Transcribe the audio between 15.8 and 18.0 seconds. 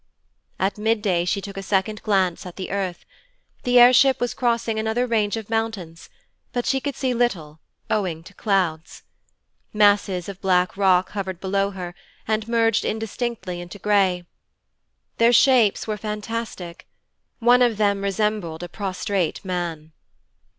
were fantastic; one of